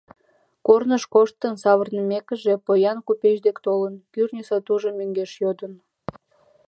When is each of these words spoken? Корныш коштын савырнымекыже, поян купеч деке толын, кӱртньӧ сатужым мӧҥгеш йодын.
Корныш 0.67 1.03
коштын 1.13 1.53
савырнымекыже, 1.63 2.53
поян 2.65 2.97
купеч 3.07 3.37
деке 3.45 3.61
толын, 3.65 3.95
кӱртньӧ 4.13 4.43
сатужым 4.49 4.93
мӧҥгеш 4.99 5.31
йодын. 5.43 5.73